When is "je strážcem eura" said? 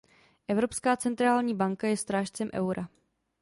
1.87-2.89